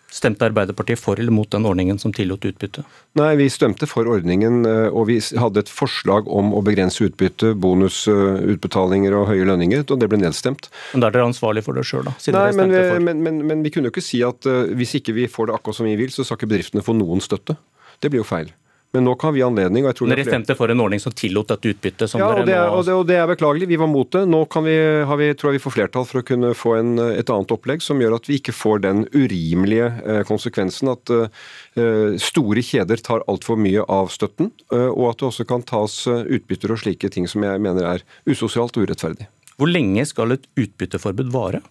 Stemte 0.10 0.48
Arbeiderpartiet 0.48 0.98
for 0.98 1.20
eller 1.22 1.34
mot 1.34 1.50
den 1.54 1.68
ordningen 1.70 2.00
som 2.02 2.14
tillot 2.16 2.46
utbytte? 2.50 2.82
Nei, 3.20 3.30
vi 3.38 3.46
stemte 3.54 3.86
for 3.90 4.10
ordningen, 4.10 4.64
eh, 4.66 4.88
og 4.90 5.06
vi 5.12 5.20
hadde 5.22 5.62
et 5.62 5.70
forslag 5.70 6.30
om 6.34 6.50
å 6.58 6.64
begrense 6.66 7.04
utbytte, 7.06 7.54
bonusutbetalinger 7.62 9.14
og 9.20 9.28
høye 9.30 9.46
lønninger, 9.46 9.86
og 9.86 10.02
det 10.02 10.10
ble 10.10 10.22
nedstemt. 10.24 10.72
Men 10.96 11.06
da 11.06 11.12
er 11.12 11.20
dere 11.20 11.30
ansvarlig 11.30 11.66
for 11.68 11.78
det 11.78 11.86
sjøl, 11.86 12.10
da? 12.10 12.16
Nei, 12.34 12.48
men 12.58 12.74
vi, 12.74 12.86
men, 13.06 13.22
men, 13.26 13.44
men 13.52 13.66
vi 13.66 13.74
kunne 13.76 13.92
jo 13.92 13.96
ikke 13.96 14.06
si 14.06 14.24
at 14.26 14.50
uh, 14.50 14.66
hvis 14.80 14.98
ikke 14.98 15.14
vi 15.18 15.30
får 15.30 15.52
det 15.52 15.60
akkurat 15.60 15.78
som 15.78 15.90
vi 15.90 15.98
vil, 16.00 16.14
så 16.14 16.26
skal 16.26 16.40
ikke 16.40 16.54
bedriftene 16.56 16.86
få 16.86 16.98
noen 16.98 17.22
støtte. 17.24 17.60
Det 18.02 18.10
blir 18.10 18.24
jo 18.24 18.28
feil. 18.28 18.50
Men 18.96 19.06
nå 19.06 19.14
kan 19.22 19.34
vi 19.36 19.44
anledning. 19.46 19.86
og 19.86 19.92
jeg 19.92 19.98
tror 20.00 20.10
Dere 20.10 20.26
stemte 20.26 20.56
for 20.58 20.72
en 20.74 20.82
ordning 20.82 21.02
som 21.02 21.14
tillot 21.14 21.52
dette 21.52 21.74
utbyttet? 21.76 22.16
ja, 22.18 22.30
og 22.34 22.48
det, 22.48 22.56
er, 22.58 22.72
og, 22.74 22.82
det, 22.88 22.96
og 22.98 23.06
det, 23.06 23.20
er 23.22 23.28
beklagelig. 23.30 23.68
Vi 23.70 23.78
var 23.78 23.90
mot 23.92 24.10
det. 24.16 24.24
Nå 24.26 24.42
vi, 24.66 24.76
vi, 25.22 25.30
tror 25.38 25.52
jeg 25.52 25.60
vi 25.60 25.64
får 25.66 25.76
flertall 25.76 26.08
for 26.10 26.22
å 26.22 26.26
kunne 26.26 26.56
få 26.58 26.74
en, 26.80 26.96
et 27.14 27.30
annet 27.30 27.54
opplegg 27.54 27.86
som 27.86 28.02
gjør 28.02 28.18
at 28.18 28.30
vi 28.30 28.40
ikke 28.42 28.56
får 28.56 28.82
den 28.88 29.06
urimelige 29.14 29.92
eh, 30.02 30.22
konsekvensen 30.26 30.90
at 30.96 31.14
eh, 31.14 32.18
store 32.24 32.66
kjeder 32.66 33.06
tar 33.06 33.26
altfor 33.30 33.62
mye 33.62 33.86
av 33.86 34.10
støtten, 34.14 34.50
eh, 34.74 34.90
og 34.90 35.12
at 35.12 35.22
det 35.22 35.30
også 35.30 35.46
kan 35.50 35.66
tas 35.70 36.02
eh, 36.10 36.26
utbytter 36.40 36.74
og 36.74 36.82
slike 36.82 37.14
ting 37.14 37.30
som 37.30 37.46
jeg 37.46 37.62
mener 37.62 37.86
er 37.94 38.08
usosialt 38.26 38.74
og 38.80 38.90
urettferdig. 38.90 39.30
Hvor 39.60 39.70
lenge 39.70 40.08
skal 40.10 40.34
et 40.34 40.50
utbytteforbud 40.58 41.30
vare? 41.36 41.62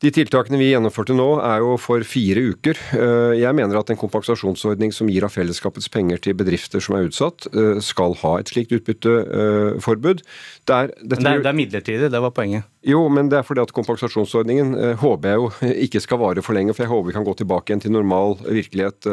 De 0.00 0.08
tiltakene 0.08 0.56
vi 0.56 0.70
gjennomførte 0.70 1.12
nå 1.12 1.26
er 1.44 1.60
jo 1.60 1.74
for 1.76 2.00
fire 2.08 2.40
uker. 2.54 2.78
Eh, 2.96 3.34
jeg 3.42 3.52
mener 3.56 3.76
at 3.76 3.90
en 3.92 3.98
kompensasjonsordning 4.00 4.94
som 4.96 5.10
gir 5.12 5.26
av 5.26 5.34
fellesskapets 5.34 5.90
penger 5.92 6.22
til 6.24 6.38
bedrifter 6.38 6.80
som 6.80 6.96
er 6.96 7.10
utsatt, 7.10 7.44
eh, 7.52 7.82
skal 7.84 8.16
ha 8.22 8.30
et 8.40 8.48
slikt 8.48 8.72
utbytteforbud. 8.78 10.22
Det 10.64 10.78
er, 10.78 10.94
det 11.04 11.18
er, 11.20 11.42
det 11.44 11.52
er 11.52 11.58
midlertidig, 11.58 12.08
det 12.14 12.22
var 12.24 12.32
poenget? 12.32 12.64
Jo, 12.80 13.02
men 13.12 13.28
det 13.28 13.42
er 13.42 13.44
fordi 13.44 13.60
at 13.60 13.74
kompensasjonsordningen 13.76 14.72
eh, 14.78 14.94
håper 15.02 15.34
jeg 15.34 15.42
jo 15.42 15.74
ikke 15.84 16.00
skal 16.00 16.22
vare 16.24 16.46
for 16.46 16.56
lenge. 16.56 16.72
For 16.72 16.86
jeg 16.86 16.94
håper 16.94 17.10
vi 17.10 17.18
kan 17.18 17.28
gå 17.28 17.36
tilbake 17.42 17.68
igjen 17.68 17.84
til 17.84 17.92
normal 17.92 18.38
virkelighet 18.40 19.04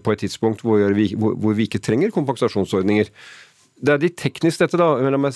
på 0.00 0.14
et 0.14 0.24
tidspunkt 0.24 0.64
hvor 0.64 0.80
vi, 0.96 1.10
hvor 1.12 1.52
vi 1.52 1.68
ikke 1.68 1.82
trenger 1.84 2.14
kompensasjonsordninger. 2.16 3.12
Det 3.76 3.92
er 3.92 4.00
litt 4.00 4.16
teknisk 4.16 4.62
dette, 4.62 4.78
da. 4.80 4.86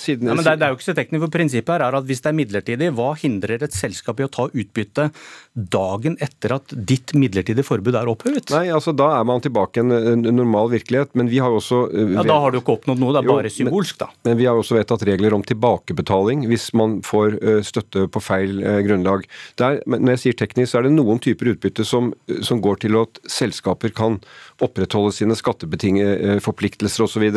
Siden, 0.01 0.25
ja, 0.31 0.33
men 0.33 0.41
det, 0.41 0.55
det 0.57 0.65
er 0.65 0.71
jo 0.73 0.77
ikke 0.79 0.87
så 0.87 0.95
teknisk, 0.97 1.21
for 1.21 1.33
Prinsippet 1.35 1.75
her 1.75 1.83
er 1.85 1.97
at 1.99 2.07
hvis 2.09 2.23
det 2.23 2.29
er 2.31 2.37
midlertidig, 2.39 2.87
hva 2.97 3.11
hindrer 3.21 3.61
et 3.67 3.75
selskap 3.77 4.17
i 4.17 4.25
å 4.25 4.31
ta 4.33 4.47
utbytte 4.49 5.11
dagen 5.53 6.15
etter 6.23 6.55
at 6.55 6.73
ditt 6.73 7.13
midlertidige 7.13 7.67
forbud 7.67 7.97
er 7.99 8.09
opphevet? 8.09 8.49
Nei, 8.55 8.71
altså 8.73 8.95
Da 8.97 9.11
er 9.19 9.27
man 9.27 9.43
tilbake 9.43 9.83
i 9.83 9.85
en, 9.85 10.23
normal 10.25 10.71
virkelighet. 10.73 11.13
Men 11.19 11.29
vi 11.29 11.41
har 11.43 11.53
jo 11.53 11.59
også 11.59 11.81
eh, 11.91 12.15
Ja, 12.15 12.23
Da 12.25 12.39
har 12.41 12.53
du 12.53 12.61
ikke 12.61 12.77
oppnådd 12.79 13.01
noe, 13.03 13.13
det 13.13 13.21
er 13.21 13.29
jo, 13.29 13.35
bare 13.37 13.53
symbolsk, 13.53 13.99
da. 14.01 14.09
Men, 14.13 14.31
men 14.31 14.39
vi 14.41 14.49
har 14.49 14.57
også 14.57 14.79
vedtatt 14.79 15.05
regler 15.11 15.37
om 15.37 15.45
tilbakebetaling 15.45 16.47
hvis 16.49 16.71
man 16.77 16.97
får 17.05 17.37
uh, 17.43 17.59
støtte 17.65 18.07
på 18.09 18.23
feil 18.23 18.63
uh, 18.63 18.79
grunnlag. 18.87 19.27
Der, 19.61 19.81
når 19.85 20.15
jeg 20.15 20.23
sier 20.25 20.39
teknisk, 20.41 20.71
så 20.71 20.81
er 20.81 20.87
det 20.87 20.95
noen 20.95 21.21
typer 21.21 21.53
utbytte 21.53 21.85
som, 21.85 22.09
som 22.41 22.63
går 22.63 22.81
til 22.87 22.97
at 23.03 23.21
selskaper 23.29 23.93
kan 23.93 24.17
opprettholde 24.61 25.13
sine 25.13 25.37
skatteforpliktelser 25.37 27.05
osv. 27.05 27.27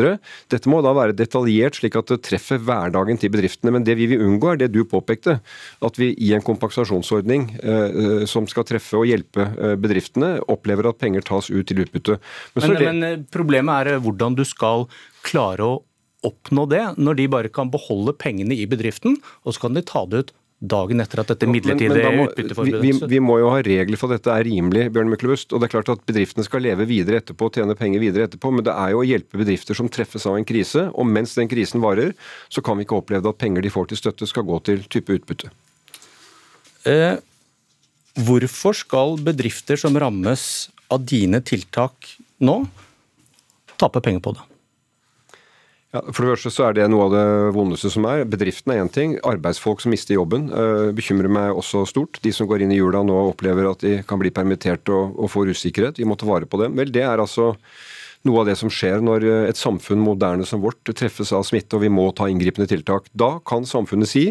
Dette 0.53 0.71
må 0.71 0.81
da 0.85 0.94
være 0.97 1.15
detaljert, 1.17 1.79
slik 1.79 1.97
at 1.99 2.11
det 2.11 2.21
treffer 2.25 2.61
hverdagen 2.61 3.19
til 3.21 3.31
bedriftene. 3.33 3.73
Men 3.75 3.85
det 3.87 3.97
vi 3.99 4.09
vil 4.11 4.23
unngå, 4.25 4.53
er 4.53 4.61
det 4.63 4.71
du 4.73 4.83
påpekte. 4.89 5.39
At 5.85 5.99
vi 6.01 6.11
i 6.15 6.31
en 6.37 6.45
kompensasjonsordning 6.45 7.49
eh, 7.61 8.23
som 8.29 8.47
skal 8.51 8.67
treffe 8.67 8.99
og 8.99 9.09
hjelpe 9.09 9.45
eh, 9.45 9.75
bedriftene, 9.79 10.35
opplever 10.51 10.89
at 10.91 11.01
penger 11.01 11.25
tas 11.27 11.51
ut 11.51 11.65
til 11.67 11.83
utbytte. 11.85 12.19
Men, 12.55 12.67
men, 12.67 12.77
det... 12.77 12.87
men 12.87 13.09
eh, 13.09 13.19
problemet 13.33 13.81
er 13.83 13.95
eh, 13.95 14.01
hvordan 14.03 14.37
du 14.39 14.45
skal 14.47 14.87
klare 15.25 15.67
å 15.67 15.83
oppnå 16.25 16.65
det, 16.71 16.81
når 16.97 17.19
de 17.19 17.27
bare 17.29 17.51
kan 17.53 17.69
beholde 17.73 18.15
pengene 18.17 18.55
i 18.57 18.65
bedriften, 18.69 19.19
og 19.45 19.53
så 19.53 19.67
kan 19.67 19.77
de 19.77 19.85
ta 19.85 20.05
det 20.09 20.25
ut 20.25 20.33
dagen 20.63 21.03
etter 21.03 21.19
at 21.19 21.31
dette 21.33 21.47
midlertidige 21.49 22.11
utbytteforbudet 22.23 22.81
vi, 22.81 22.91
vi, 22.95 23.07
vi, 23.11 23.19
må 23.23 23.37
jo 23.41 23.49
ha 23.51 23.59
regler 23.65 23.99
for 23.99 24.09
at 24.09 24.21
dette 24.21 24.31
er 24.31 24.47
rimelig, 24.47 24.87
Bjørn 24.95 25.11
Myklebust. 25.11 25.51
Og 25.51 25.61
det 25.61 25.67
er 25.67 25.73
klart 25.73 25.91
at 25.91 26.05
bedriftene 26.07 26.45
skal 26.47 26.63
leve 26.63 26.87
videre 26.89 27.19
etterpå, 27.19 27.49
tjene 27.53 27.75
penger 27.77 28.01
videre 28.03 28.29
etterpå. 28.29 28.53
Men 28.55 28.65
det 28.67 28.73
er 28.73 28.93
jo 28.93 29.01
å 29.03 29.07
hjelpe 29.07 29.41
bedrifter 29.41 29.77
som 29.77 29.91
treffes 29.91 30.25
av 30.29 30.39
en 30.39 30.47
krise. 30.47 30.87
Og 30.95 31.09
mens 31.09 31.35
den 31.37 31.51
krisen 31.51 31.83
varer, 31.83 32.15
så 32.47 32.63
kan 32.65 32.79
vi 32.79 32.87
ikke 32.87 33.01
oppleve 33.01 33.35
at 33.35 33.41
penger 33.41 33.65
de 33.65 33.73
får 33.73 33.91
til 33.91 34.01
støtte, 34.01 34.29
skal 34.31 34.47
gå 34.47 34.61
til 34.69 34.87
type 34.87 35.19
utbytte. 35.19 35.51
Eh, 36.87 37.19
hvorfor 38.25 38.77
skal 38.77 39.19
bedrifter 39.25 39.79
som 39.81 39.97
rammes 39.99 40.69
av 40.93 41.03
dine 41.03 41.41
tiltak 41.43 42.15
nå, 42.45 42.61
tape 43.75 44.01
penger 44.05 44.23
på 44.23 44.37
det? 44.37 44.51
Ja, 45.95 46.01
for 46.11 46.25
det 46.25 46.33
første 46.33 46.51
så 46.51 46.63
er 46.67 46.73
det 46.75 46.85
noe 46.91 47.05
av 47.05 47.13
det 47.13 47.27
vondeste 47.55 47.87
som 47.93 48.03
er. 48.09 48.25
Bedriften 48.27 48.73
er 48.73 48.81
én 48.83 48.89
ting. 48.91 49.13
Arbeidsfolk 49.23 49.79
som 49.79 49.93
mister 49.95 50.17
jobben 50.17 50.49
uh, 50.51 50.91
bekymrer 50.95 51.31
meg 51.31 51.55
også 51.55 51.85
stort. 51.87 52.19
De 52.25 52.33
som 52.35 52.49
går 52.49 52.65
inn 52.65 52.73
i 52.75 52.81
jula 52.81 52.99
nå 53.05 53.15
opplever 53.29 53.69
at 53.69 53.85
de 53.85 54.01
kan 54.03 54.19
bli 54.19 54.33
permittert 54.35 54.91
og, 54.91 55.15
og 55.15 55.31
får 55.31 55.53
usikkerhet. 55.55 56.01
Vi 56.01 56.07
må 56.09 56.17
ta 56.19 56.27
vare 56.27 56.49
på 56.51 56.59
dem. 56.59 56.75
Vel, 56.75 56.91
det 56.91 57.05
er 57.07 57.23
altså 57.23 57.53
noe 58.25 58.41
av 58.41 58.49
det 58.49 58.55
som 58.59 58.71
skjer 58.73 59.03
når 59.05 59.25
eh, 59.27 59.47
et 59.51 59.59
samfunn 59.59 60.01
moderne 60.03 60.45
som 60.47 60.63
vårt 60.63 60.81
treffes 60.97 61.31
av 61.35 61.45
smitte 61.47 61.77
og 61.77 61.85
vi 61.85 61.91
må 61.93 62.07
ta 62.17 62.27
inngripende 62.31 62.67
tiltak. 62.69 63.07
Da 63.13 63.35
kan 63.47 63.67
samfunnet 63.69 64.09
si 64.11 64.25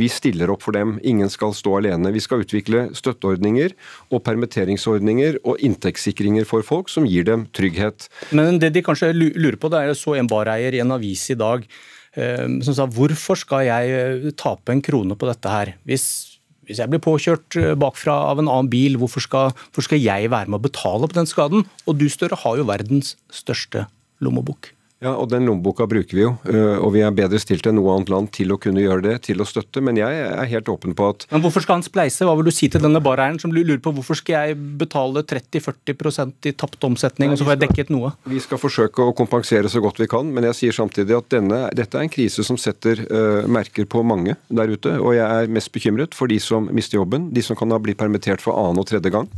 vi 0.00 0.10
stiller 0.12 0.52
opp 0.54 0.64
for 0.66 0.76
dem, 0.76 0.98
ingen 1.06 1.30
skal 1.32 1.54
stå 1.56 1.78
alene. 1.80 2.14
Vi 2.14 2.22
skal 2.24 2.44
utvikle 2.44 2.88
støtteordninger 2.96 3.74
og 4.10 4.24
permitteringsordninger 4.26 5.42
og 5.44 5.62
inntektssikringer 5.66 6.48
for 6.48 6.66
folk 6.66 6.92
som 6.92 7.08
gir 7.08 7.26
dem 7.28 7.46
trygghet. 7.56 8.08
Men 8.36 8.60
det 8.62 8.72
de 8.76 8.84
kanskje 8.86 9.12
lurer 9.16 9.58
på, 9.60 9.70
det 9.72 9.82
er 9.82 9.96
så 9.98 10.16
en 10.18 10.30
bareier 10.30 10.76
i 10.76 10.82
en 10.84 10.94
avis 10.94 11.26
i 11.34 11.38
dag 11.38 11.66
eh, 12.14 12.46
som 12.66 12.76
sa 12.76 12.86
hvorfor 12.90 13.38
skal 13.38 13.66
jeg 13.68 13.94
eh, 13.96 14.34
tape 14.38 14.74
en 14.74 14.84
krone 14.84 15.18
på 15.18 15.30
dette 15.30 15.52
her? 15.52 15.74
Hvis 15.88 16.29
hvis 16.70 16.78
jeg 16.78 16.92
blir 16.92 17.02
påkjørt 17.02 17.58
eh, 17.58 17.76
bakfra 17.78 18.14
av 18.30 18.40
en 18.40 18.50
annen 18.50 18.70
bil, 18.70 18.98
hvorfor 19.00 19.24
skal, 19.24 19.54
hvorfor 19.70 19.88
skal 19.90 20.02
jeg 20.02 20.30
være 20.30 20.50
med 20.50 20.60
å 20.60 20.66
betale 20.68 21.10
på 21.10 21.18
den 21.18 21.28
skaden? 21.30 21.66
Og 21.90 21.98
du, 21.98 22.06
Støre, 22.10 22.38
har 22.38 22.60
jo 22.60 22.68
verdens 22.70 23.16
største 23.34 23.88
lommebok. 24.22 24.70
Ja, 25.00 25.14
og 25.16 25.30
Den 25.32 25.46
lommeboka 25.48 25.86
bruker 25.88 26.12
vi 26.12 26.24
jo, 26.26 26.34
eh, 26.50 26.76
og 26.76 26.92
vi 26.92 27.00
er 27.00 27.14
bedre 27.16 27.38
stilt 27.40 27.64
enn 27.64 27.78
noe 27.78 27.94
annet 27.94 28.10
land 28.12 28.28
til 28.36 28.52
å 28.52 28.58
kunne 28.60 28.82
gjøre 28.82 29.04
det, 29.06 29.14
til 29.30 29.40
å 29.40 29.46
støtte. 29.48 29.80
Men 29.80 29.96
jeg 29.96 30.12
er 30.26 30.50
helt 30.50 30.68
åpen 30.68 30.92
på 30.96 31.08
at 31.14 31.24
Men 31.30 31.40
Hvorfor 31.40 31.64
skal 31.64 31.78
han 31.78 31.86
spleise? 31.86 32.26
Hva 32.28 32.34
vil 32.36 32.50
du 32.50 32.52
si 32.52 32.68
til 32.68 32.84
denne 32.84 33.00
bareieren 33.00 33.40
som 33.40 33.54
lurer 33.54 33.80
på 33.80 33.94
hvorfor 33.96 34.18
skal 34.20 34.50
jeg 34.50 34.58
betale 34.80 35.24
30-40% 35.24 36.50
i 36.50 36.52
tapt 36.52 36.84
omsetning, 36.84 37.30
Nei, 37.30 37.32
og 37.32 37.40
så 37.40 37.48
får 37.48 37.56
jeg 37.56 37.62
dekket 37.64 37.94
noe? 37.94 38.12
Vi 38.28 38.42
skal 38.44 38.60
forsøke 38.60 39.08
å 39.08 39.16
kompensere 39.16 39.72
så 39.72 39.80
godt 39.80 40.02
vi 40.02 40.10
kan, 40.10 40.28
men 40.36 40.50
jeg 40.50 40.58
sier 40.60 40.76
samtidig 40.76 41.16
at 41.16 41.32
denne, 41.32 41.62
dette 41.72 41.96
er 41.96 42.04
en 42.04 42.12
krise 42.12 42.44
som 42.44 42.60
setter 42.60 43.00
uh, 43.08 43.48
merker 43.48 43.88
på 43.88 44.04
mange 44.04 44.36
der 44.52 44.68
ute. 44.68 44.98
Og 45.00 45.16
jeg 45.16 45.24
er 45.24 45.48
mest 45.48 45.72
bekymret 45.72 46.16
for 46.16 46.28
de 46.28 46.36
som 46.44 46.68
mister 46.76 47.00
jobben, 47.00 47.30
de 47.32 47.44
som 47.44 47.56
kan 47.56 47.72
ha 47.72 47.80
blitt 47.80 48.00
permittert 48.00 48.44
for 48.44 48.60
annen 48.60 48.84
og 48.84 48.90
tredje 48.92 49.16
gang 49.16 49.32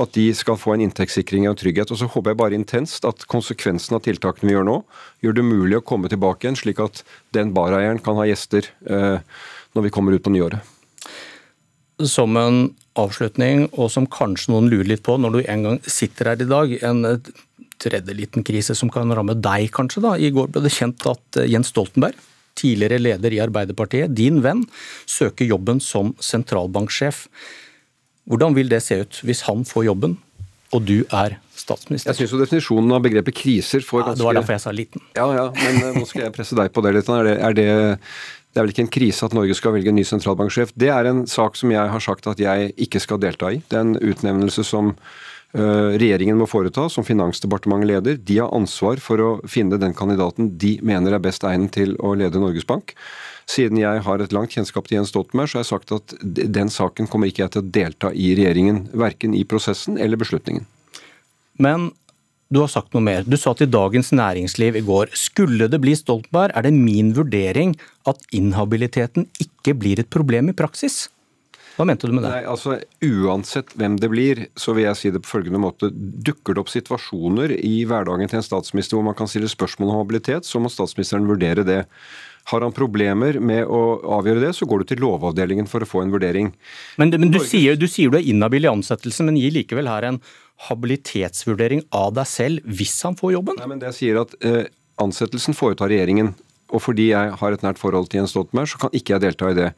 at 0.00 0.14
de 0.16 0.26
skal 0.34 0.58
få 0.58 0.74
en 0.74 0.84
inntektssikring 0.84 1.46
og 1.50 1.58
trygghet. 1.60 1.92
Og 1.92 2.00
så 2.00 2.08
håper 2.10 2.32
jeg 2.32 2.40
bare 2.40 2.58
intenst 2.58 3.06
at 3.08 3.26
konsekvensen 3.30 3.96
av 3.96 4.04
tiltakene 4.06 4.50
vi 4.50 4.56
gjør 4.56 4.68
nå, 4.68 4.78
gjør 5.24 5.38
det 5.38 5.46
mulig 5.46 5.78
å 5.78 5.86
komme 5.86 6.10
tilbake 6.10 6.46
igjen, 6.46 6.58
slik 6.58 6.82
at 6.82 7.04
den 7.36 7.54
bareieren 7.56 8.02
kan 8.02 8.18
ha 8.18 8.26
gjester 8.28 8.68
eh, 8.90 9.18
når 9.74 9.86
vi 9.86 9.94
kommer 9.94 10.16
ut 10.16 10.24
på 10.24 10.34
nyåret. 10.34 10.72
Som 12.02 12.34
en 12.40 12.64
avslutning, 12.98 13.68
og 13.78 13.90
som 13.94 14.06
kanskje 14.10 14.50
noen 14.50 14.70
lurer 14.70 14.94
litt 14.94 15.04
på 15.06 15.14
når 15.18 15.36
du 15.36 15.40
en 15.44 15.66
gang 15.68 15.80
sitter 15.86 16.32
her 16.32 16.42
i 16.42 16.50
dag, 16.50 16.74
en 16.82 17.20
tredje 17.82 18.14
liten 18.16 18.44
krise 18.46 18.74
som 18.78 18.90
kan 18.92 19.10
ramme 19.14 19.36
deg 19.38 19.70
kanskje. 19.74 20.02
da. 20.04 20.14
I 20.18 20.32
går 20.34 20.50
ble 20.54 20.64
det 20.64 20.74
kjent 20.74 21.06
at 21.10 21.40
eh, 21.40 21.50
Jens 21.50 21.70
Stoltenberg, 21.74 22.18
tidligere 22.54 23.00
leder 23.02 23.34
i 23.34 23.42
Arbeiderpartiet, 23.42 24.14
din 24.14 24.38
venn, 24.44 24.62
søker 25.10 25.46
jobben 25.46 25.80
som 25.82 26.12
sentralbanksjef. 26.22 27.24
Hvordan 28.30 28.54
vil 28.56 28.70
det 28.72 28.80
se 28.84 29.02
ut 29.04 29.18
hvis 29.26 29.44
han 29.48 29.66
får 29.68 29.88
jobben, 29.90 30.16
og 30.74 30.86
du 30.88 31.02
er 31.12 31.36
statsminister? 31.54 32.12
Jeg 32.12 32.22
syns 32.22 32.32
jo 32.34 32.40
definisjonen 32.40 32.94
av 32.96 33.02
begrepet 33.04 33.36
kriser 33.36 33.84
får 33.84 34.08
ganske 34.08 34.22
Det 34.22 34.28
var 34.28 34.38
derfor 34.38 34.56
jeg 34.56 34.64
sa 34.64 34.72
liten. 34.74 35.04
Ja, 35.18 35.28
ja, 35.36 35.50
men 35.58 35.82
eh, 35.82 35.98
nå 35.98 36.08
skal 36.08 36.26
jeg 36.26 36.36
presse 36.36 36.56
deg 36.58 36.72
på 36.74 36.84
det 36.86 36.94
litt. 36.96 37.10
Er 37.12 37.28
det, 37.28 37.36
er 37.36 37.58
det, 37.58 37.68
det 38.54 38.60
er 38.60 38.66
vel 38.66 38.72
ikke 38.72 38.86
en 38.86 38.94
krise 38.96 39.28
at 39.28 39.36
Norge 39.36 39.58
skal 39.58 39.76
velge 39.76 39.92
en 39.92 40.00
ny 40.00 40.06
sentralbanksjef. 40.08 40.72
Det 40.78 40.88
er 40.94 41.10
en 41.10 41.24
sak 41.30 41.60
som 41.60 41.74
jeg 41.74 41.92
har 41.92 42.02
sagt 42.08 42.28
at 42.30 42.40
jeg 42.40 42.72
ikke 42.86 43.02
skal 43.02 43.20
delta 43.22 43.52
i. 43.52 43.60
Det 43.68 43.78
er 43.80 43.84
en 43.84 43.96
utnevnelse 43.98 44.64
som 44.66 44.94
uh, 44.94 45.90
regjeringen 45.98 46.38
må 46.40 46.48
foreta, 46.48 46.86
som 46.88 47.06
Finansdepartementet 47.06 47.90
leder. 47.90 48.20
De 48.30 48.40
har 48.40 48.54
ansvar 48.54 49.02
for 49.02 49.20
å 49.20 49.30
finne 49.50 49.80
den 49.82 49.96
kandidaten 49.98 50.54
de 50.62 50.76
mener 50.86 51.18
er 51.18 51.24
best 51.24 51.44
egnet 51.50 51.74
til 51.76 51.96
å 51.98 52.14
lede 52.18 52.40
Norges 52.40 52.66
Bank. 52.68 52.96
Siden 53.50 53.78
jeg 53.80 54.04
har 54.06 54.22
et 54.22 54.32
langt 54.32 54.54
kjennskap 54.54 54.86
til 54.88 54.98
Jens 54.98 55.12
Stoltenberg, 55.12 55.50
så 55.50 55.58
har 55.58 55.66
jeg 55.66 55.72
sagt 55.72 55.92
at 55.92 56.14
den 56.22 56.70
saken 56.72 57.08
kommer 57.10 57.28
ikke 57.28 57.44
jeg 57.44 57.54
til 57.54 57.64
å 57.64 57.72
delta 57.76 58.12
i 58.12 58.32
regjeringen. 58.38 58.86
Verken 58.96 59.36
i 59.36 59.44
prosessen 59.48 60.00
eller 60.00 60.20
beslutningen. 60.20 60.64
Men 61.60 61.90
du 62.54 62.60
har 62.62 62.70
sagt 62.70 62.94
noe 62.94 63.04
mer. 63.04 63.24
Du 63.26 63.36
sa 63.40 63.54
til 63.56 63.70
Dagens 63.72 64.12
Næringsliv 64.14 64.78
i 64.78 64.84
går 64.84 65.12
skulle 65.18 65.68
det 65.70 65.80
bli 65.82 65.94
Stoltenberg, 65.98 66.54
er 66.54 66.66
det 66.66 66.74
min 66.76 67.12
vurdering 67.16 67.74
at 68.08 68.20
inhabiliteten 68.36 69.28
ikke 69.42 69.76
blir 69.80 70.00
et 70.00 70.10
problem 70.12 70.52
i 70.52 70.56
praksis. 70.56 71.08
Hva 71.74 71.86
mente 71.88 72.06
du 72.06 72.14
med 72.14 72.22
det? 72.22 72.30
Nei, 72.30 72.44
altså 72.46 72.76
Uansett 73.02 73.72
hvem 73.78 73.96
det 73.98 74.10
blir, 74.12 74.44
så 74.58 74.76
vil 74.76 74.86
jeg 74.86 74.98
si 75.00 75.10
det 75.14 75.24
på 75.24 75.32
følgende 75.32 75.62
måte. 75.62 75.90
Dukker 75.90 76.54
det 76.54 76.62
opp 76.62 76.70
situasjoner 76.70 77.56
i 77.56 77.80
hverdagen 77.88 78.30
til 78.30 78.38
en 78.38 78.46
statsminister 78.46 78.98
hvor 78.98 79.08
man 79.08 79.16
kan 79.18 79.30
stille 79.30 79.50
spørsmål 79.50 79.90
om 79.90 79.98
habilitet, 80.04 80.46
så 80.46 80.62
må 80.62 80.70
statsministeren 80.72 81.26
vurdere 81.30 81.66
det. 81.66 81.80
Har 82.52 82.60
han 82.60 82.74
problemer 82.76 83.40
med 83.40 83.64
å 83.64 83.80
avgjøre 84.18 84.44
det, 84.44 84.52
så 84.54 84.68
går 84.68 84.82
du 84.82 84.90
til 84.92 85.02
Lovavdelingen 85.02 85.66
for 85.70 85.82
å 85.82 85.88
få 85.88 86.04
en 86.04 86.12
vurdering. 86.12 86.52
Men, 87.00 87.14
men 87.16 87.32
du, 87.32 87.40
sier, 87.40 87.78
du, 87.80 87.88
sier, 87.90 88.12
du 88.12 88.20
er 88.20 88.30
inhabil 88.30 88.68
i 88.68 88.70
ansettelsen, 88.70 89.30
men 89.30 89.40
gir 89.40 89.54
likevel 89.56 89.88
her 89.88 90.10
en 90.10 90.20
habilitetsvurdering 90.68 91.86
av 91.96 92.12
deg 92.20 92.28
selv 92.28 92.74
hvis 92.78 92.98
han 93.06 93.16
får 93.18 93.38
jobben? 93.38 93.58
Nei, 93.58 93.70
men 93.72 93.82
det 93.82 93.94
sier 93.96 94.22
at 94.22 94.36
eh, 94.44 94.64
Ansettelsen 95.02 95.56
foretar 95.58 95.90
regjeringen. 95.90 96.28
Og 96.74 96.82
fordi 96.82 97.08
jeg 97.12 97.34
har 97.40 97.54
et 97.54 97.62
nært 97.64 97.78
forhold 97.78 98.08
til 98.10 98.20
Jens 98.20 98.34
Stoltenberg, 98.34 98.68
så 98.70 98.80
kan 98.82 98.92
ikke 98.96 99.14
jeg 99.14 99.22
delta 99.22 99.50
i 99.52 99.56
det. 99.56 99.68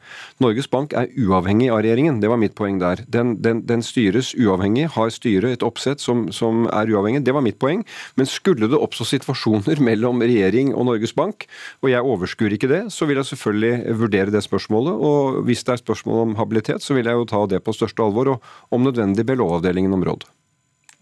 Norges 0.43 0.69
Bank 0.71 0.95
er 0.97 1.11
uavhengig 1.13 1.69
av 1.73 1.83
regjeringen, 1.85 2.19
det 2.23 2.31
var 2.31 2.41
mitt 2.41 2.55
poeng 2.57 2.79
der. 2.81 3.03
Den, 3.13 3.35
den, 3.45 3.61
den 3.69 3.85
styres 3.85 4.33
uavhengig, 4.37 4.87
har 4.97 5.13
styret 5.13 5.59
et 5.59 5.65
oppsett 5.65 6.01
som, 6.03 6.27
som, 6.33 6.65
er 6.73 6.89
uavhengig, 6.91 7.23
det 7.27 7.35
var 7.37 7.45
mitt 7.45 7.59
poeng. 7.61 7.83
Men 8.17 8.29
skulle 8.29 8.69
det 8.71 8.81
oppstå 8.81 9.07
situasjoner 9.13 9.81
mellom 9.89 10.23
regjering 10.25 10.73
og 10.73 10.89
Norges 10.89 11.15
Bank, 11.17 11.47
og 11.85 11.91
jeg 11.93 12.13
overskuer 12.13 12.57
ikke 12.57 12.71
det, 12.71 12.83
så 12.93 13.07
vil 13.09 13.21
jeg 13.21 13.31
selvfølgelig 13.31 13.97
vurdere 14.01 14.33
det 14.33 14.43
spørsmålet. 14.45 14.97
Og 14.97 15.41
hvis 15.47 15.65
det 15.67 15.77
er 15.77 15.83
spørsmål 15.85 16.23
om 16.25 16.37
habilitet, 16.41 16.83
så 16.83 16.97
vil 16.97 17.09
jeg 17.09 17.19
jo 17.19 17.29
ta 17.29 17.45
det 17.49 17.61
på 17.63 17.75
største 17.75 18.03
alvor, 18.03 18.35
og 18.35 18.73
om 18.73 18.87
nødvendig 18.87 19.27
be 19.27 19.37
Lovavdelingen 19.37 19.93
om 19.93 20.05
råd. 20.07 20.25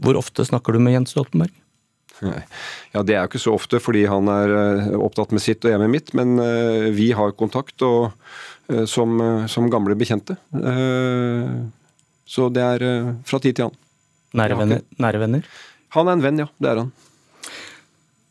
Hvor 0.03 0.17
ofte 0.19 0.43
snakker 0.43 0.75
du 0.75 0.83
med 0.83 0.97
Jens 0.97 1.15
Stoltenberg? 1.15 1.53
Ja, 2.95 3.03
Det 3.03 3.15
er 3.15 3.23
jo 3.23 3.29
ikke 3.29 3.41
så 3.43 3.55
ofte, 3.55 3.79
fordi 3.83 4.05
han 4.09 4.29
er 4.31 4.53
eh, 4.55 4.91
opptatt 4.97 5.33
med 5.35 5.43
sitt 5.43 5.65
og 5.65 5.73
jeg 5.73 5.81
med 5.81 5.91
mitt. 5.91 6.13
Men 6.17 6.37
eh, 6.41 6.89
vi 6.95 7.11
har 7.17 7.35
kontakt 7.37 7.81
og, 7.85 8.13
eh, 8.71 8.85
som, 8.89 9.17
som, 9.51 9.69
gamle 9.71 9.97
bekjente. 9.99 10.37
Så 12.25 12.49
det 12.49 12.63
er 12.63 12.85
fra 13.27 13.39
tid 13.41 13.57
til 13.57 13.67
annen. 13.67 13.81
Nære 14.35 14.55
venner, 14.59 14.81
nære 14.99 15.19
venner? 15.21 15.49
Han 15.95 16.09
er 16.09 16.17
en 16.17 16.23
venn, 16.23 16.39
ja. 16.43 16.47
Det 16.59 16.71
er 16.71 16.81
han. 16.81 16.89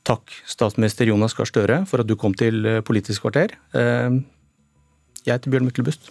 Takk, 0.04 0.34
statsminister 0.50 1.08
Jonas 1.08 1.32
Gahr 1.36 1.48
Støre, 1.48 1.78
for 1.88 2.02
at 2.02 2.08
du 2.10 2.12
kom 2.20 2.34
til 2.36 2.66
Politisk 2.84 3.24
kvarter. 3.24 3.54
Jeg 3.72 5.30
heter 5.30 5.54
Bjørn 5.54 5.70
Myklebust. 5.70 6.10